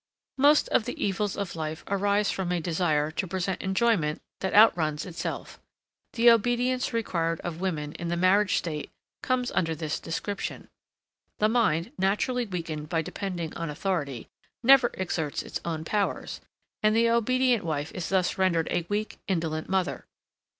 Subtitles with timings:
[0.39, 5.05] Most of the evils of life arise from a desire of present enjoyment that outruns
[5.05, 5.59] itself.
[6.13, 8.89] The obedience required of women in the marriage state,
[9.21, 10.69] comes under this description;
[11.37, 14.27] the mind, naturally weakened by depending on authority,
[14.63, 16.41] never exerts its own powers,
[16.81, 20.07] and the obedient wife is thus rendered a weak indolent mother.